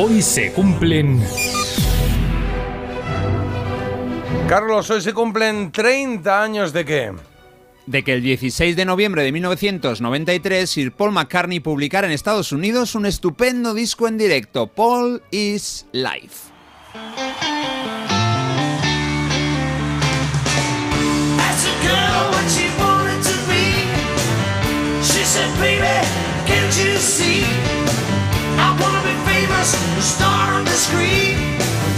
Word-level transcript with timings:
Hoy 0.00 0.22
se 0.22 0.52
cumplen... 0.52 1.20
Carlos, 4.48 4.88
hoy 4.90 5.00
se 5.00 5.12
cumplen 5.12 5.72
30 5.72 6.40
años 6.40 6.72
de 6.72 6.84
qué? 6.84 7.12
de 7.86 8.04
que 8.04 8.12
el 8.12 8.22
16 8.22 8.76
de 8.76 8.84
noviembre 8.84 9.24
de 9.24 9.32
1993 9.32 10.70
Sir 10.70 10.92
Paul 10.92 11.10
McCartney 11.10 11.58
publicara 11.58 12.06
en 12.06 12.12
Estados 12.12 12.52
Unidos 12.52 12.94
un 12.94 13.06
estupendo 13.06 13.74
disco 13.74 14.06
en 14.06 14.18
directo, 14.18 14.68
Paul 14.68 15.20
is 15.32 15.86
Life. 15.90 16.52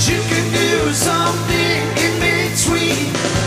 but 0.01 0.09
you 0.09 0.19
can 0.31 0.51
do 0.53 0.93
something 0.95 1.83
in 1.99 2.15
between. 2.21 3.40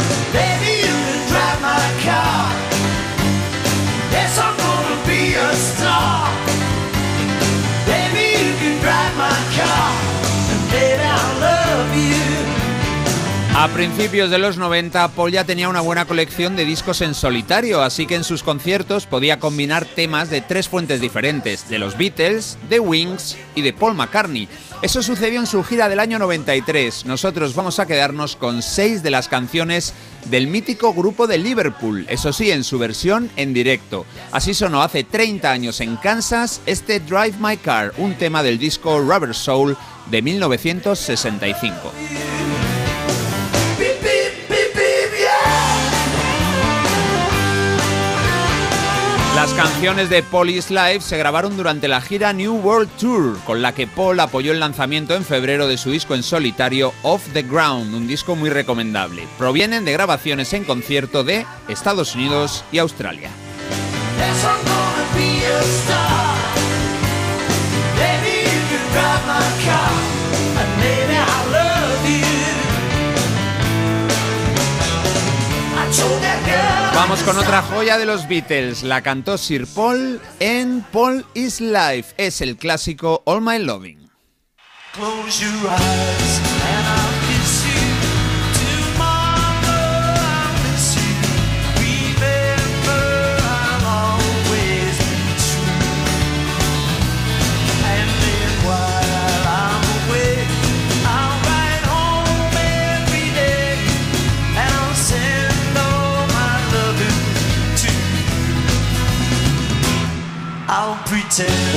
A 13.63 13.69
principios 13.69 14.29
de 14.29 14.39
los 14.39 14.57
90, 14.57 15.07
Paul 15.15 15.31
ya 15.31 15.45
tenía 15.45 15.69
una 15.69 15.79
buena 15.79 16.03
colección 16.03 16.57
de 16.57 16.65
discos 16.65 16.99
en 16.99 17.13
solitario, 17.13 17.81
así 17.81 18.05
que 18.05 18.15
en 18.15 18.25
sus 18.25 18.43
conciertos 18.43 19.05
podía 19.05 19.39
combinar 19.39 19.85
temas 19.85 20.29
de 20.29 20.41
tres 20.41 20.67
fuentes 20.67 20.99
diferentes, 20.99 21.69
de 21.69 21.79
los 21.79 21.97
Beatles, 21.97 22.57
de 22.67 22.81
Wings 22.81 23.37
y 23.55 23.61
de 23.61 23.71
Paul 23.71 23.95
McCartney. 23.95 24.49
Eso 24.81 25.01
sucedió 25.01 25.39
en 25.39 25.47
su 25.47 25.63
gira 25.63 25.87
del 25.87 26.01
año 26.01 26.19
93. 26.19 27.05
Nosotros 27.05 27.55
vamos 27.55 27.79
a 27.79 27.85
quedarnos 27.85 28.35
con 28.35 28.61
seis 28.61 29.01
de 29.01 29.11
las 29.11 29.29
canciones 29.29 29.93
del 30.25 30.47
mítico 30.47 30.93
grupo 30.93 31.25
de 31.25 31.37
Liverpool, 31.37 32.05
eso 32.09 32.33
sí, 32.33 32.51
en 32.51 32.65
su 32.65 32.77
versión 32.79 33.31
en 33.37 33.53
directo. 33.53 34.05
Así 34.33 34.53
sonó 34.53 34.83
hace 34.83 35.05
30 35.05 35.49
años 35.49 35.79
en 35.79 35.95
Kansas 35.95 36.59
este 36.65 36.99
Drive 36.99 37.35
My 37.39 37.55
Car, 37.55 37.93
un 37.97 38.15
tema 38.15 38.43
del 38.43 38.59
disco 38.59 38.99
Rubber 38.99 39.33
Soul 39.33 39.77
de 40.11 40.21
1965. 40.21 41.93
Las 49.43 49.53
canciones 49.55 50.09
de 50.09 50.23
Paul's 50.23 50.71
Life 50.71 51.01
se 51.01 51.17
grabaron 51.17 51.57
durante 51.57 51.89
la 51.89 51.99
gira 51.99 52.31
New 52.31 52.61
World 52.61 52.89
Tour, 52.97 53.37
con 53.43 53.61
la 53.61 53.75
que 53.75 53.87
Paul 53.87 54.21
apoyó 54.21 54.53
el 54.53 54.61
lanzamiento 54.61 55.15
en 55.15 55.25
febrero 55.25 55.67
de 55.67 55.77
su 55.77 55.91
disco 55.91 56.15
en 56.15 56.23
solitario 56.23 56.93
Off 57.01 57.27
the 57.33 57.41
Ground, 57.41 57.93
un 57.93 58.07
disco 58.07 58.37
muy 58.37 58.49
recomendable. 58.49 59.27
Provienen 59.37 59.83
de 59.83 59.91
grabaciones 59.91 60.53
en 60.53 60.63
concierto 60.63 61.25
de 61.25 61.45
Estados 61.67 62.15
Unidos 62.15 62.63
y 62.71 62.77
Australia. 62.77 63.31
Vamos 77.03 77.21
con 77.23 77.37
otra 77.37 77.61
joya 77.61 77.97
de 77.97 78.05
los 78.05 78.29
Beatles. 78.29 78.81
La 78.81 79.01
cantó 79.01 79.37
Sir 79.37 79.67
Paul 79.67 80.21
en 80.39 80.85
Paul 80.93 81.25
is 81.33 81.59
Life. 81.59 82.13
Es 82.15 82.39
el 82.39 82.55
clásico 82.55 83.21
All 83.25 83.41
My 83.41 83.59
Loving. 83.59 84.09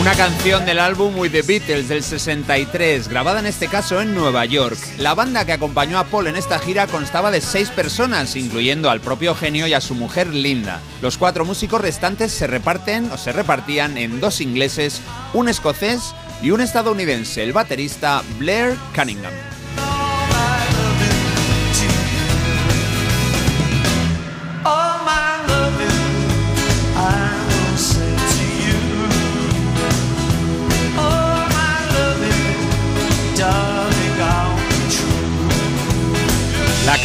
Una 0.01 0.15
canción 0.15 0.65
del 0.65 0.79
álbum 0.79 1.19
With 1.19 1.33
the 1.33 1.43
Beatles 1.43 1.87
del 1.89 2.03
63, 2.03 3.09
grabada 3.09 3.41
en 3.41 3.47
este 3.47 3.69
caso 3.69 4.01
en 4.01 4.15
Nueva 4.15 4.47
York. 4.47 4.79
La 4.97 5.15
banda 5.15 5.45
que 5.45 5.53
acompañó 5.53 5.99
a 5.99 6.05
Paul 6.05 6.29
en 6.29 6.37
esta 6.37 6.59
gira 6.59 6.87
constaba 6.87 7.31
de 7.31 7.43
seis 7.43 7.69
personas, 7.69 8.37
incluyendo 8.37 8.89
al 8.89 9.03
propio 9.03 9.35
genio 9.35 9.67
y 9.67 9.75
a 9.75 9.83
su 9.83 9.95
mujer 9.95 10.29
Linda. 10.29 10.81
Los 11.03 11.19
cuatro 11.19 11.45
músicos 11.45 11.83
restantes 11.83 12.33
se 12.33 12.47
reparten 12.47 13.11
o 13.13 13.19
se 13.19 13.33
repartían 13.33 13.99
en 13.99 14.19
dos 14.19 14.41
ingleses, 14.41 15.03
un 15.35 15.51
escocés 15.51 16.15
y 16.41 16.53
un 16.53 16.63
estadounidense, 16.63 17.43
el 17.43 17.53
baterista 17.53 18.23
Blair 18.39 18.77
Cunningham. 18.95 19.56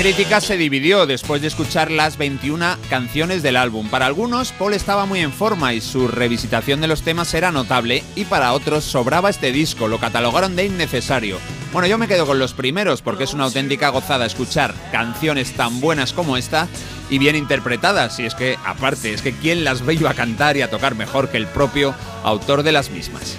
Crítica 0.01 0.41
se 0.41 0.57
dividió 0.57 1.05
después 1.05 1.43
de 1.43 1.47
escuchar 1.47 1.91
las 1.91 2.17
21 2.17 2.75
canciones 2.89 3.43
del 3.43 3.55
álbum. 3.55 3.87
Para 3.87 4.07
algunos, 4.07 4.51
Paul 4.51 4.73
estaba 4.73 5.05
muy 5.05 5.19
en 5.19 5.31
forma 5.31 5.75
y 5.75 5.81
su 5.81 6.07
revisitación 6.07 6.81
de 6.81 6.87
los 6.87 7.03
temas 7.03 7.31
era 7.35 7.51
notable, 7.51 8.03
y 8.15 8.25
para 8.25 8.53
otros 8.53 8.83
sobraba 8.83 9.29
este 9.29 9.51
disco, 9.51 9.87
lo 9.87 9.99
catalogaron 9.99 10.55
de 10.55 10.65
innecesario. 10.65 11.37
Bueno, 11.71 11.87
yo 11.87 11.99
me 11.99 12.07
quedo 12.07 12.25
con 12.25 12.39
los 12.39 12.55
primeros 12.55 13.03
porque 13.03 13.25
es 13.25 13.35
una 13.35 13.43
auténtica 13.43 13.89
gozada 13.89 14.25
escuchar 14.25 14.73
canciones 14.91 15.51
tan 15.53 15.79
buenas 15.79 16.13
como 16.13 16.35
esta 16.35 16.67
y 17.11 17.19
bien 17.19 17.35
interpretadas. 17.35 18.19
Y 18.19 18.25
es 18.25 18.33
que, 18.33 18.57
aparte, 18.65 19.13
es 19.13 19.21
que 19.21 19.33
quién 19.33 19.63
las 19.63 19.85
ve 19.85 19.99
a 20.09 20.15
cantar 20.15 20.57
y 20.57 20.63
a 20.63 20.71
tocar 20.71 20.95
mejor 20.95 21.29
que 21.29 21.37
el 21.37 21.45
propio 21.45 21.93
autor 22.23 22.63
de 22.63 22.71
las 22.71 22.89
mismas. 22.89 23.37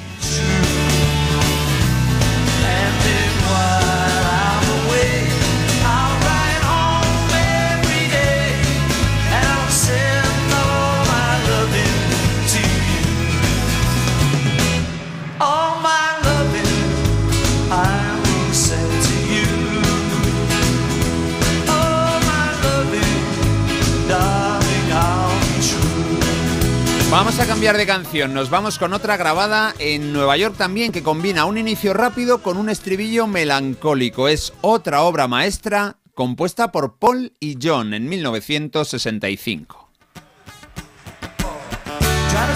Vamos 27.12 27.38
a 27.40 27.46
cambiar 27.46 27.76
de 27.76 27.84
canción, 27.84 28.32
nos 28.32 28.48
vamos 28.48 28.78
con 28.78 28.94
otra 28.94 29.18
grabada 29.18 29.74
en 29.78 30.14
Nueva 30.14 30.38
York 30.38 30.54
también 30.56 30.92
que 30.92 31.02
combina 31.02 31.44
un 31.44 31.58
inicio 31.58 31.92
rápido 31.92 32.42
con 32.42 32.56
un 32.56 32.70
estribillo 32.70 33.26
melancólico. 33.26 34.28
Es 34.28 34.54
otra 34.62 35.02
obra 35.02 35.28
maestra 35.28 35.98
compuesta 36.14 36.72
por 36.72 36.96
Paul 36.96 37.34
y 37.38 37.58
John 37.62 37.92
en 37.92 38.08
1965. 38.08 39.90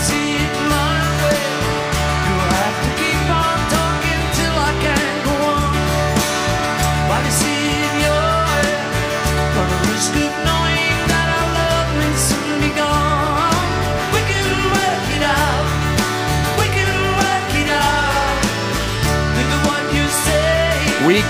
We 0.08 0.15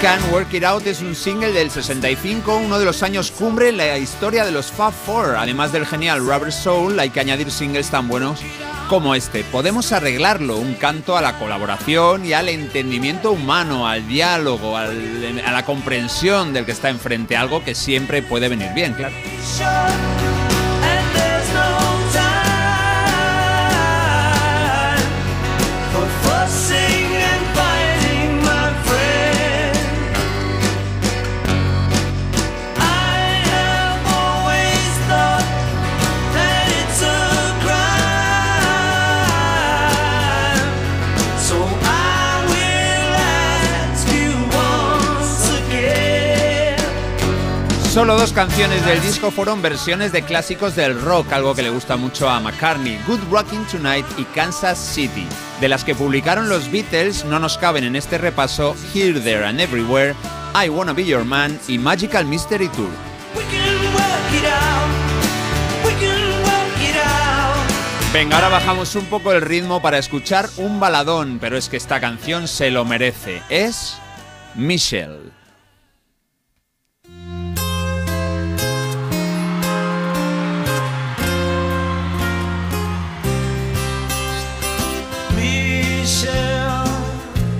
Can 0.03 0.21
Work 0.31 0.53
It 0.53 0.65
Out 0.65 0.87
es 0.87 1.01
un 1.01 1.15
single 1.15 1.53
del 1.53 1.71
65, 1.71 2.57
uno 2.57 2.79
de 2.79 2.85
los 2.85 3.03
años 3.03 3.31
cumbre 3.31 3.71
en 3.71 3.79
la 3.79 3.97
historia 3.97 4.45
de 4.45 4.53
los 4.53 4.71
Fab 4.71 4.93
Four. 4.93 5.37
Además 5.37 5.73
del 5.73 5.87
genial 5.87 6.21
Rubber 6.21 6.53
Soul, 6.53 7.01
hay 7.01 7.09
que 7.09 7.21
añadir 7.21 7.51
singles 7.51 7.91
tan 7.91 8.07
buenos 8.07 8.41
como 8.89 9.15
este. 9.15 9.43
Podemos 9.45 9.93
arreglarlo, 9.93 10.59
un 10.59 10.75
canto 10.75 11.17
a 11.17 11.23
la 11.23 11.39
colaboración 11.39 12.27
y 12.27 12.35
al 12.35 12.51
entendimiento 12.51 13.33
humano, 13.33 13.89
al 13.89 14.07
diálogo, 14.07 14.77
a 14.77 14.87
la 14.87 15.65
comprensión 15.65 16.53
del 16.53 16.67
que 16.67 16.73
está 16.73 16.91
enfrente, 16.91 17.37
algo 17.37 17.65
que 17.65 17.75
siempre 17.75 18.23
puede 18.23 18.49
venir 18.49 18.75
bien, 18.75 18.93
claro. 18.93 19.15
Solo 47.97 48.19
dos 48.19 48.35
canciones 48.35 48.85
del 48.85 49.01
disco 49.01 49.31
fueron 49.31 49.63
versiones 49.63 50.13
de 50.13 50.21
clásicos 50.21 50.77
del 50.77 51.01
rock, 51.01 51.33
algo 51.33 51.55
que 51.55 51.63
le 51.63 51.71
gusta 51.71 51.97
mucho 51.97 52.29
a 52.29 52.39
McCartney, 52.41 53.01
Good 53.07 53.21
Rocking 53.31 53.65
Tonight 53.65 54.05
y 54.19 54.25
Kansas 54.25 54.77
City. 54.77 55.27
De 55.63 55.69
las 55.71 55.83
que 55.83 55.95
publicaron 55.95 56.51
los 56.51 56.71
Beatles 56.71 57.25
no 57.25 57.39
nos 57.39 57.57
caben 57.57 57.85
en 57.85 57.97
este 57.97 58.19
repaso 58.19 58.77
Here, 58.95 59.19
There 59.19 59.47
and 59.47 59.63
Everywhere, 59.63 60.15
I 60.63 60.69
Wanna 60.69 60.93
Be 60.93 61.07
Your 61.07 61.25
Man 61.25 61.59
y 61.69 61.79
Magical 61.79 62.27
Mystery 62.27 62.69
Tour. 62.69 62.91
Venga, 68.13 68.37
ahora 68.37 68.51
bajamos 68.51 68.95
un 68.95 69.07
poco 69.07 69.33
el 69.33 69.41
ritmo 69.41 69.81
para 69.81 69.97
escuchar 69.97 70.51
un 70.59 70.79
baladón, 70.79 71.39
pero 71.41 71.57
es 71.57 71.71
que 71.71 71.79
esta 71.79 71.99
canción 71.99 72.47
se 72.47 72.71
lo 72.71 72.85
merece. 72.85 73.41
Es 73.49 73.97
Michelle. 74.55 75.46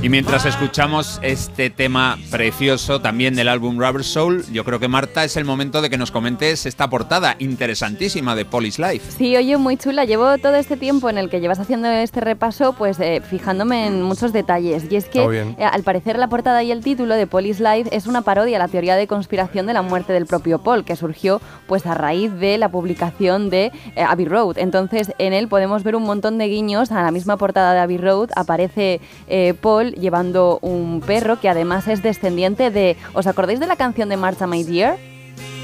Y 0.07 0.09
mientras 0.09 0.47
escuchamos 0.47 1.19
este 1.25 1.69
tema 1.69 2.17
precioso 2.31 3.01
también 3.01 3.35
del 3.35 3.49
álbum 3.49 3.77
Rubber 3.77 4.05
Soul, 4.05 4.45
yo 4.53 4.65
creo 4.65 4.79
que 4.79 4.87
Marta 4.87 5.25
es 5.25 5.37
el 5.37 5.45
momento 5.45 5.83
de 5.83 5.91
que 5.91 5.99
nos 5.99 6.13
comentes 6.13 6.65
esta 6.65 6.89
portada 6.89 7.35
interesantísima 7.41 8.37
de 8.37 8.45
Police 8.45 8.81
Life. 8.81 9.11
Sí, 9.19 9.37
oye, 9.37 9.57
muy 9.57 9.77
chula. 9.77 10.05
Llevo 10.05 10.39
todo 10.39 10.55
este 10.55 10.77
tiempo 10.77 11.11
en 11.11 11.19
el 11.19 11.29
que 11.29 11.41
llevas 11.41 11.59
haciendo 11.59 11.89
este 11.89 12.21
repaso, 12.21 12.75
pues 12.75 13.01
eh, 13.01 13.21
fijándome 13.29 13.89
en 13.89 14.01
muchos 14.01 14.33
detalles. 14.33 14.85
Y 14.89 14.95
es 14.95 15.07
que 15.07 15.25
eh, 15.59 15.65
al 15.65 15.83
parecer 15.83 16.21
la 16.21 16.29
portada 16.29 16.63
y 16.63 16.71
el 16.71 16.85
título 16.85 17.17
de 17.17 17.27
Police 17.27 17.61
Life 17.61 17.91
es 17.91 18.07
una 18.07 18.23
parodia 18.23 18.59
a 18.59 18.61
la 18.61 18.69
teoría 18.69 18.95
de 18.95 19.09
conspiración 19.09 19.67
de 19.67 19.73
la 19.73 19.83
muerte 19.83 20.13
del 20.13 20.27
propio 20.27 20.61
Paul, 20.61 20.85
que 20.85 20.95
surgió 20.95 21.41
pues 21.67 21.85
a 21.85 21.95
raíz 21.95 22.33
de 22.35 22.59
la 22.59 22.69
publicación 22.69 23.51
de 23.51 23.73
eh, 23.97 24.03
Abbey 24.03 24.27
Road. 24.27 24.59
Entonces 24.59 25.11
en 25.19 25.33
él 25.33 25.49
podemos 25.49 25.83
ver 25.83 25.97
un 25.97 26.05
montón 26.05 26.39
de 26.39 26.47
guiños 26.47 26.93
a 26.93 27.03
la 27.03 27.11
misma 27.11 27.37
portada 27.37 27.75
de 27.75 27.81
Abbey 27.81 27.99
Road. 27.99 28.31
Aparece 28.37 29.01
Paul 29.61 29.96
llevando 29.99 30.59
un 30.63 31.01
perro 31.01 31.41
que 31.41 31.49
además 31.49 31.89
es 31.89 32.03
descendiente 32.03 32.71
de... 32.71 32.97
¿Os 33.15 33.27
acordáis 33.27 33.61
de 33.61 33.67
la 33.67 33.77
canción 33.77 34.09
de 34.09 34.17
Marcha 34.17 34.47
My 34.47 34.63
Dear? 34.63 34.99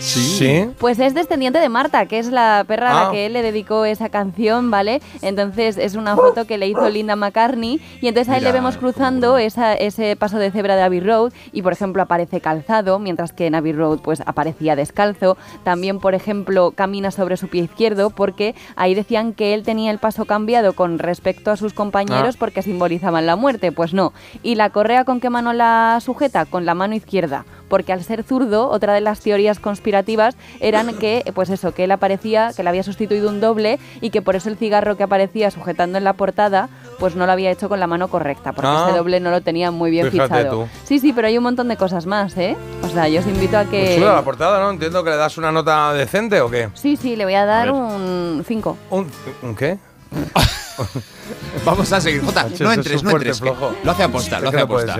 Sí. 0.02 0.68
Pues 0.78 0.98
es 0.98 1.14
descendiente 1.14 1.60
de 1.60 1.68
Marta, 1.68 2.06
que 2.06 2.18
es 2.18 2.28
la 2.28 2.64
perra 2.66 2.90
a 2.90 2.94
la 2.94 3.08
ah. 3.08 3.10
que 3.12 3.26
él 3.26 3.32
le 3.32 3.42
dedicó 3.42 3.84
esa 3.84 4.08
canción, 4.08 4.70
¿vale? 4.70 5.00
Entonces 5.22 5.78
es 5.78 5.94
una 5.94 6.16
foto 6.16 6.44
que 6.44 6.58
le 6.58 6.66
hizo 6.66 6.88
Linda 6.88 7.14
McCartney 7.14 7.80
y 8.00 8.08
entonces 8.08 8.32
ahí 8.32 8.40
le 8.40 8.52
vemos 8.52 8.76
cruzando 8.76 9.38
ese 9.38 10.16
paso 10.16 10.38
de 10.38 10.50
cebra 10.50 10.76
de 10.76 10.82
Abbey 10.82 11.00
Road 11.00 11.32
y 11.52 11.62
por 11.62 11.72
ejemplo 11.72 12.02
aparece 12.02 12.40
calzado, 12.40 12.98
mientras 12.98 13.32
que 13.32 13.46
en 13.46 13.54
Abbey 13.54 13.72
Road 13.72 14.00
pues 14.00 14.20
aparecía 14.26 14.76
descalzo. 14.76 15.36
También 15.62 16.00
por 16.00 16.14
ejemplo 16.14 16.72
camina 16.72 17.10
sobre 17.10 17.36
su 17.36 17.48
pie 17.48 17.62
izquierdo 17.62 18.10
porque 18.10 18.54
ahí 18.74 18.94
decían 18.94 19.32
que 19.32 19.54
él 19.54 19.62
tenía 19.62 19.90
el 19.90 19.98
paso 19.98 20.24
cambiado 20.24 20.72
con 20.72 20.98
respecto 20.98 21.50
a 21.50 21.56
sus 21.56 21.74
compañeros 21.74 22.34
ah. 22.34 22.38
porque 22.40 22.62
simbolizaban 22.62 23.26
la 23.26 23.36
muerte, 23.36 23.70
pues 23.70 23.94
no. 23.94 24.12
¿Y 24.42 24.56
la 24.56 24.70
correa 24.70 25.04
con 25.04 25.20
qué 25.20 25.30
mano 25.30 25.52
la 25.52 25.98
sujeta? 26.00 26.44
Con 26.44 26.66
la 26.66 26.74
mano 26.74 26.94
izquierda 26.94 27.44
porque 27.72 27.94
al 27.94 28.04
ser 28.04 28.22
zurdo, 28.22 28.68
otra 28.68 28.92
de 28.92 29.00
las 29.00 29.20
teorías 29.20 29.58
conspirativas 29.58 30.36
eran 30.60 30.94
que, 30.98 31.24
pues 31.34 31.48
eso, 31.48 31.72
que 31.72 31.84
él 31.84 31.90
aparecía, 31.90 32.52
que 32.54 32.62
le 32.62 32.68
había 32.68 32.82
sustituido 32.82 33.30
un 33.30 33.40
doble 33.40 33.78
y 34.02 34.10
que 34.10 34.20
por 34.20 34.36
eso 34.36 34.50
el 34.50 34.58
cigarro 34.58 34.98
que 34.98 35.04
aparecía 35.04 35.50
sujetando 35.50 35.96
en 35.96 36.04
la 36.04 36.12
portada, 36.12 36.68
pues 36.98 37.16
no 37.16 37.24
lo 37.24 37.32
había 37.32 37.50
hecho 37.50 37.70
con 37.70 37.80
la 37.80 37.86
mano 37.86 38.08
correcta, 38.08 38.52
porque 38.52 38.70
ese 38.70 38.90
ah. 38.90 38.94
doble 38.94 39.20
no 39.20 39.30
lo 39.30 39.40
tenía 39.40 39.70
muy 39.70 39.90
bien 39.90 40.10
fichado. 40.10 40.68
Sí, 40.84 40.98
sí, 40.98 41.14
pero 41.14 41.28
hay 41.28 41.38
un 41.38 41.44
montón 41.44 41.68
de 41.68 41.78
cosas 41.78 42.04
más, 42.04 42.36
¿eh? 42.36 42.58
O 42.82 42.88
sea, 42.90 43.08
yo 43.08 43.20
os 43.20 43.26
invito 43.26 43.56
a 43.56 43.64
que... 43.64 43.96
Pues 43.98 44.00
la 44.00 44.22
portada, 44.22 44.60
¿no? 44.60 44.68
Entiendo 44.68 45.02
que 45.02 45.08
le 45.08 45.16
das 45.16 45.38
una 45.38 45.50
nota 45.50 45.94
decente 45.94 46.42
o 46.42 46.50
qué. 46.50 46.68
Sí, 46.74 46.98
sí, 46.98 47.16
le 47.16 47.24
voy 47.24 47.36
a 47.36 47.46
dar 47.46 47.72
un 47.72 48.44
5. 48.46 48.76
¿Un, 48.90 49.10
¿Un 49.40 49.54
qué? 49.56 49.78
Vamos 51.64 51.92
a 51.92 52.00
seguir. 52.00 52.22
Jota, 52.22 52.48
no 52.60 52.72
entres, 52.72 53.02
no 53.02 53.10
entres. 53.10 53.40
Lo 53.40 53.90
hace 53.90 54.02
aposta, 54.02 54.40
lo 54.40 54.48
hace 54.48 54.60
aposta. 54.60 54.96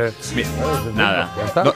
nada. 0.94 1.34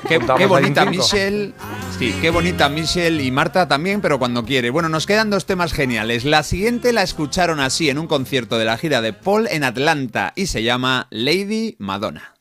qué, 0.08 0.46
bonita 0.46 0.84
Michelle. 0.84 1.52
Sí, 1.98 2.14
qué 2.20 2.30
bonita 2.30 2.68
Michelle 2.68 3.22
y 3.22 3.30
Marta 3.30 3.68
también, 3.68 4.00
pero 4.00 4.18
cuando 4.18 4.44
quiere. 4.44 4.70
Bueno, 4.70 4.88
nos 4.88 5.06
quedan 5.06 5.30
dos 5.30 5.46
temas 5.46 5.72
geniales. 5.72 6.24
La 6.24 6.42
siguiente 6.42 6.92
la 6.92 7.02
escucharon 7.02 7.60
así 7.60 7.90
en 7.90 7.98
un 7.98 8.06
concierto 8.06 8.58
de 8.58 8.64
la 8.64 8.78
gira 8.78 9.00
de 9.00 9.12
Paul 9.12 9.48
en 9.50 9.64
Atlanta 9.64 10.32
y 10.36 10.46
se 10.46 10.62
llama 10.62 11.08
Lady 11.10 11.76
Madonna. 11.78 12.34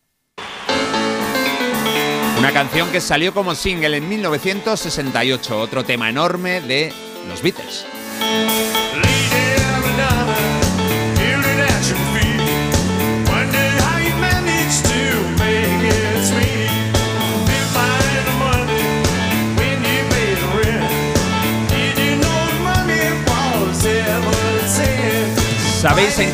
Una 2.38 2.52
canción 2.52 2.92
que 2.92 3.02
salió 3.02 3.34
como 3.34 3.56
single 3.56 3.98
en 3.98 4.10
1968, 4.10 5.60
otro 5.60 5.84
tema 5.84 6.10
enorme 6.10 6.62
de 6.62 6.94
los 7.30 7.42
Beatles. 7.42 7.86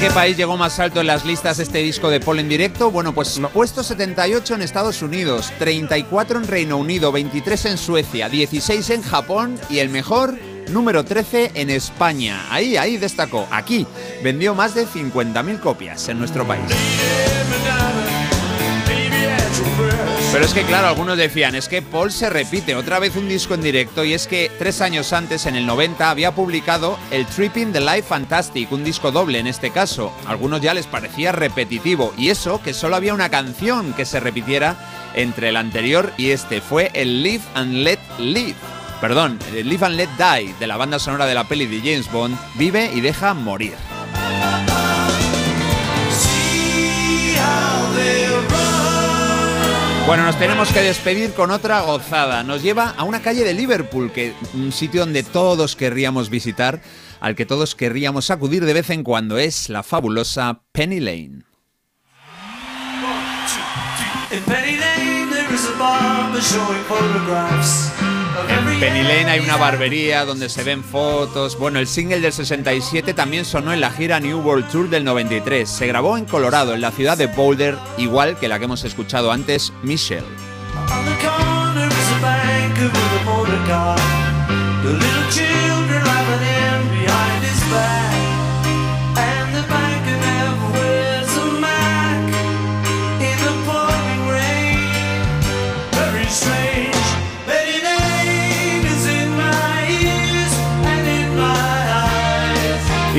Qué 0.02 0.10
país 0.10 0.36
llegó 0.36 0.58
más 0.58 0.80
alto 0.80 1.00
en 1.00 1.06
las 1.06 1.26
listas 1.26 1.60
este 1.60 1.78
disco 1.78 2.10
de 2.10 2.20
Paul 2.20 2.40
en 2.40 2.50
directo? 2.50 2.90
Bueno, 2.90 3.14
pues 3.14 3.40
puesto 3.54 3.84
78 3.84 4.56
en 4.56 4.64
Estados 4.64 5.04
Unidos, 5.04 5.54
34 5.60 6.40
en 6.40 6.48
Reino 6.48 6.78
Unido, 6.78 7.12
23 7.12 7.66
en 7.66 7.78
Suecia, 7.78 8.28
16 8.28 8.90
en 8.90 9.04
Japón 9.04 9.60
y 9.70 9.78
el 9.78 9.90
mejor 9.90 10.36
número 10.72 11.06
13 11.06 11.52
en 11.54 11.70
España. 11.70 12.48
Ahí, 12.50 12.78
ahí 12.78 12.98
destacó. 12.98 13.48
Aquí 13.52 13.86
vendió 14.24 14.56
más 14.56 14.74
de 14.74 14.88
50.000 14.88 15.60
copias 15.60 16.10
en 16.10 16.18
nuestro 16.18 16.48
país. 16.48 16.64
Pero 20.32 20.46
es 20.46 20.54
que 20.54 20.64
claro, 20.64 20.88
algunos 20.88 21.18
decían, 21.18 21.56
es 21.56 21.68
que 21.68 21.82
Paul 21.82 22.10
se 22.10 22.30
repite 22.30 22.74
otra 22.74 23.00
vez 23.00 23.18
un 23.18 23.28
disco 23.28 23.54
en 23.54 23.62
directo 23.62 24.06
y 24.06 24.14
es 24.14 24.28
que 24.28 24.50
tres 24.58 24.80
años 24.80 25.12
antes, 25.12 25.46
en 25.46 25.58
el 25.58 25.66
90, 25.66 26.10
había 26.10 26.34
publicado 26.34 26.98
el 27.12 27.26
Tripping 27.26 27.74
the 27.74 27.82
Life 27.82 28.04
Fantastic, 28.04 28.72
un 28.72 28.86
disco 28.86 29.12
doble 29.12 29.40
en 29.40 29.48
este 29.48 29.72
caso. 29.72 30.14
algunos 30.26 30.62
ya 30.62 30.74
les 30.74 30.88
parecía 30.88 31.34
repetitivo 31.34 32.14
y 32.18 32.30
eso 32.30 32.62
que 32.64 32.74
solo 32.74 32.96
había 32.96 33.14
una 33.14 33.28
canción 33.28 33.92
que 33.92 34.06
se 34.06 34.22
repitiera 34.22 34.78
entre 35.16 35.50
el 35.50 35.58
anterior 35.58 36.14
y 36.18 36.30
este, 36.30 36.62
fue 36.62 36.92
el 36.94 37.24
Live 37.24 37.44
and 37.54 37.74
Let 37.74 38.00
Live. 38.18 38.56
Perdón, 39.02 39.38
el 39.54 39.68
Live 39.68 39.86
and 39.86 39.96
Let 39.98 40.10
Die 40.18 40.56
de 40.58 40.68
la 40.68 40.78
banda 40.78 40.98
sonora 40.98 41.26
de 41.26 41.34
la 41.34 41.44
peli 41.44 41.66
de 41.66 41.80
James 41.80 42.10
Bond, 42.10 42.38
vive 42.56 42.90
y 42.94 43.02
deja 43.02 43.34
morir. 43.34 43.74
Bueno, 50.08 50.26
nos 50.26 50.38
tenemos 50.38 50.72
que 50.74 50.82
despedir 50.82 51.34
con 51.34 51.52
otra 51.52 51.82
gozada. 51.82 52.44
Nos 52.44 52.64
lleva 52.64 52.90
a 52.98 53.04
una 53.04 53.22
calle 53.22 53.44
de 53.44 53.54
Liverpool, 53.54 54.12
que 54.12 54.34
un 54.54 54.72
sitio 54.72 55.02
donde 55.02 55.24
todos 55.24 55.76
querríamos 55.76 56.30
visitar, 56.30 56.82
al 57.22 57.36
que 57.36 57.46
todos 57.46 57.76
querríamos 57.76 58.30
acudir 58.32 58.66
de 58.66 58.74
vez 58.74 58.90
en 58.90 59.04
cuando, 59.04 59.38
es 59.38 59.70
la 59.70 59.84
fabulosa 59.84 60.64
Penny 60.72 61.00
Lane. 61.00 61.44
Lane 64.48 65.22
en 68.02 68.11
Penny 68.80 69.04
Lane 69.04 69.30
hay 69.30 69.40
una 69.40 69.58
barbería 69.58 70.26
donde 70.26 70.50
se 70.50 70.64
ven 70.64 70.84
fotos. 70.84 71.58
Bueno, 71.58 71.80
el 71.80 71.88
single 71.88 72.20
del 72.20 72.34
67 72.34 73.14
también 73.14 73.46
sonó 73.46 73.74
en 73.74 73.82
la 73.82 73.92
gira 73.92 74.20
New 74.20 74.40
World 74.40 74.70
Tour 74.72 74.90
del 74.90 75.04
93. 75.04 75.70
Se 75.70 75.88
grabó 75.88 76.18
en 76.18 76.26
Colorado, 76.26 76.74
en 76.74 76.82
la 76.82 76.92
ciudad 76.92 77.18
de 77.18 77.28
Boulder, 77.28 77.78
igual 77.98 78.38
que 78.38 78.48
la 78.48 78.60
que 78.60 78.66
hemos 78.66 78.84
escuchado 78.84 79.32
antes, 79.32 79.72
Michelle. 79.84 80.26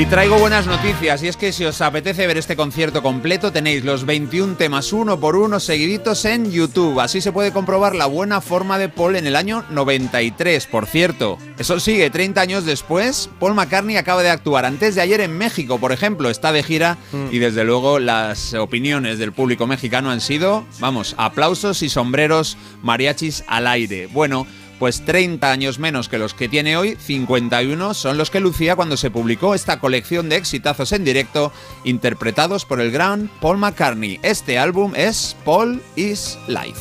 Y 0.03 0.07
traigo 0.07 0.37
buenas 0.37 0.67
noticias, 0.67 1.23
y 1.23 1.29
es 1.29 1.37
que 1.37 1.53
si 1.53 1.65
os 1.65 1.81
apetece 1.81 2.27
ver 2.27 2.37
este 2.37 2.57
concierto 2.57 3.05
completo, 3.05 3.53
tenéis 3.53 3.85
los 3.85 4.05
21 4.05 4.57
temas 4.57 4.93
uno 4.93 5.21
por 5.21 5.37
uno 5.37 5.61
seguiditos 5.61 6.25
en 6.25 6.51
YouTube. 6.51 6.99
Así 6.99 7.21
se 7.21 7.31
puede 7.31 7.53
comprobar 7.53 7.95
la 7.95 8.07
buena 8.07 8.41
forma 8.41 8.79
de 8.79 8.89
Paul 8.89 9.15
en 9.15 9.29
el 9.29 9.37
año 9.37 9.65
93, 9.71 10.67
por 10.67 10.87
cierto. 10.87 11.39
Eso 11.57 11.79
sigue, 11.79 12.11
30 12.11 12.41
años 12.41 12.65
después, 12.65 13.31
Paul 13.39 13.55
McCartney 13.55 13.97
acaba 13.97 14.25
de 14.25 14.31
actuar 14.31 14.65
antes 14.65 14.97
de 14.97 15.03
ayer 15.03 15.21
en 15.21 15.39
México, 15.39 15.79
por 15.79 15.93
ejemplo, 15.93 16.31
está 16.31 16.51
de 16.51 16.65
gira 16.65 16.99
y 17.31 17.39
desde 17.39 17.63
luego 17.63 18.01
las 18.01 18.55
opiniones 18.55 19.21
del 19.21 19.31
público 19.31 19.69
mexicano 19.69 20.11
han 20.11 20.21
sido, 20.21 20.65
vamos, 20.81 21.15
aplausos 21.17 21.81
y 21.83 21.89
sombreros 21.89 22.57
mariachis 22.83 23.45
al 23.47 23.69
aire. 23.69 24.09
Bueno, 24.09 24.49
Pues 24.83 25.05
30 25.05 25.49
años 25.49 25.79
menos 25.79 26.09
que 26.09 26.19
los 26.19 26.35
que 26.35 26.49
tiene 26.49 26.77
hoy, 26.77 26.97
51 26.97 27.95
son 27.95 28.19
los 28.19 28.31
que 28.31 28.41
lucía 28.41 28.75
cuando 28.75 28.97
se 28.97 29.13
publicó 29.13 29.55
esta 29.55 29.79
colección 29.79 30.29
de 30.29 30.35
exitazos 30.35 30.91
en 30.91 31.05
directo 31.05 31.53
interpretados 31.85 32.65
por 32.65 32.81
el 32.81 32.91
gran 32.91 33.31
Paul 33.41 33.59
McCartney. 33.59 34.19
Este 34.25 34.59
álbum 34.59 34.93
es 34.97 35.37
Paul 35.45 35.81
is 35.95 36.37
Life. 36.49 36.81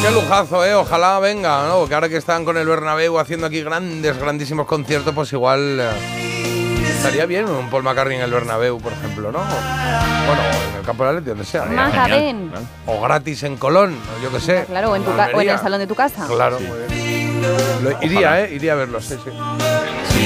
Qué 0.00 0.10
lujazo, 0.12 0.64
¿eh? 0.64 0.74
Ojalá 0.74 1.18
venga, 1.18 1.68
¿no? 1.68 1.80
Porque 1.80 1.94
ahora 1.94 2.08
que 2.08 2.16
están 2.16 2.46
con 2.46 2.56
el 2.56 2.66
Bernabéu 2.66 3.18
haciendo 3.18 3.48
aquí 3.48 3.60
grandes, 3.60 4.18
grandísimos 4.18 4.66
conciertos, 4.66 5.14
pues 5.14 5.30
igual 5.34 5.78
eh, 5.78 5.90
estaría 6.98 7.26
bien 7.26 7.48
un 7.48 7.70
Paul 7.70 7.82
McCartney 7.82 8.16
en 8.18 8.22
el 8.24 8.30
Bernabéu, 8.30 8.78
por 8.78 8.92
ejemplo, 8.92 9.32
¿no? 9.32 9.38
Bueno, 9.38 10.42
en 10.72 10.78
el 10.80 10.84
campo 10.84 11.04
de 11.04 11.12
la 11.12 11.18
Leti, 11.20 11.28
donde 11.30 11.44
sea. 11.44 11.64
ven. 11.64 12.50
O 12.86 13.00
gratis 13.00 13.42
en 13.44 13.56
Colón, 13.56 13.96
o 14.18 14.22
yo 14.22 14.30
qué 14.30 14.40
sé. 14.40 14.64
Claro, 14.66 14.90
o 14.92 14.96
en, 14.96 15.02
tu 15.04 15.14
ca- 15.16 15.30
o 15.34 15.40
en 15.40 15.48
el 15.48 15.58
salón 15.58 15.80
de 15.80 15.86
tu 15.86 15.94
casa. 15.94 16.26
Claro, 16.26 16.58
muy 16.60 16.78
bien. 16.88 17.42
Lo- 17.82 18.02
iría, 18.02 18.44
¿eh? 18.44 18.54
Iría 18.54 18.72
a 18.72 18.76
verlos, 18.76 19.04
sí, 19.04 19.16
sí. 19.24 19.30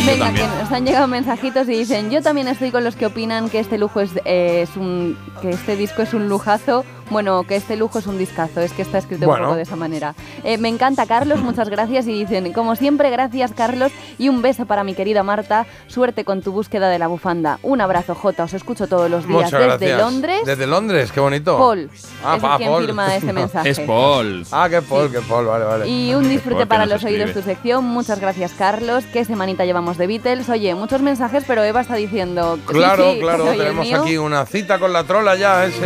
Venga, 0.07 0.33
que 0.33 0.43
nos 0.47 0.73
han 0.73 0.85
llegado 0.85 1.07
mensajitos 1.07 1.69
y 1.69 1.73
dicen, 1.79 2.11
yo 2.11 2.23
también 2.23 2.49
estoy 2.49 2.71
con 2.73 2.83
los 2.83 2.97
que 2.97 3.07
opinan 3.07 3.49
que 3.51 3.61
este 3.61 3.79
lujo 3.79 4.01
es, 4.01 4.11
eh, 4.25 4.63
es 4.63 4.77
un, 4.77 5.17
que 5.41 5.51
este 5.51 5.77
disco 5.77 6.03
es 6.03 6.15
un 6.15 6.29
lujazo. 6.29 6.85
Bueno, 7.13 7.43
que 7.45 7.57
este 7.57 7.77
lujo 7.77 7.99
es 7.99 8.07
un 8.07 8.17
discazo, 8.19 8.61
es 8.61 8.73
que 8.73 8.83
está 8.83 8.99
escrito 8.99 9.27
Bueno. 9.27 9.43
un 9.45 9.49
poco 9.51 9.57
de 9.57 9.63
esa 9.63 9.77
manera. 9.77 10.15
Eh, 10.45 10.57
me 10.59 10.69
encanta, 10.69 11.07
Carlos, 11.07 11.41
muchas 11.41 11.69
gracias. 11.69 12.07
Y 12.07 12.13
dicen, 12.25 12.53
como 12.53 12.75
siempre, 12.75 13.11
gracias, 13.11 13.53
Carlos. 13.53 13.93
Y 14.19 14.29
un 14.29 14.41
beso 14.43 14.67
para 14.67 14.83
mi 14.85 14.95
querida 14.95 15.23
Marta. 15.23 15.67
Suerte 15.89 16.25
con 16.25 16.43
tu 16.43 16.53
búsqueda 16.53 16.89
de 16.89 16.99
la 16.99 17.07
bufanda. 17.09 17.59
Un 17.63 17.81
abrazo, 17.81 18.15
Jota. 18.15 18.45
Os 18.45 18.55
escucho 18.55 18.87
todos 18.87 19.11
los 19.11 19.27
días 19.29 19.43
Muchas 19.45 19.53
desde 19.53 19.67
gracias. 19.67 20.01
Londres. 20.01 20.41
Desde 20.47 20.67
Londres, 20.67 21.13
qué 21.13 21.21
bonito. 21.21 21.59
Paul 21.59 21.91
Ah, 22.25 22.37
es 22.37 22.43
pa- 22.43 22.57
quien 22.57 22.71
Paul. 22.71 22.85
firma 22.87 23.15
este 23.17 23.33
mensaje. 23.33 23.69
Es 23.71 23.81
Paul. 23.81 24.47
Ah, 24.51 24.69
qué 24.71 24.81
Paul, 24.83 25.11
qué 25.13 25.21
Paul, 25.21 25.47
vale, 25.47 25.65
vale. 25.65 25.89
Y 25.89 26.15
un 26.15 26.29
disfrute 26.29 26.67
para 26.67 26.87
los 26.87 27.05
oídos 27.05 27.29
escribe. 27.29 27.43
tu 27.43 27.43
sección. 27.49 27.85
Muchas 27.85 28.21
gracias, 28.21 28.53
Carlos. 28.53 29.05
Qué 29.13 29.25
semanita 29.25 29.65
llevamos 29.65 29.99
de 29.99 30.07
Beatles. 30.07 30.49
Oye, 30.49 30.75
muchos 30.75 31.03
mensajes, 31.03 31.45
pero 31.47 31.63
Eva 31.63 31.83
está 31.83 31.95
diciendo. 31.97 32.57
sí, 32.57 32.63
Claro, 32.73 33.13
sí, 33.13 33.19
claro, 33.21 33.45
tenemos 33.45 33.93
aquí 33.93 34.17
una 34.17 34.47
cita 34.47 34.79
con 34.79 34.93
la 34.93 35.05
trola 35.05 35.37
ya, 35.37 35.67
ese. 35.67 35.83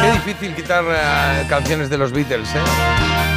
Qué 0.00 0.12
difícil 0.12 0.54
quitar 0.54 0.84
eh, 0.88 1.46
canciones 1.48 1.88
de 1.90 1.98
los 1.98 2.12
Beatles, 2.12 2.48
¿eh? 2.54 3.33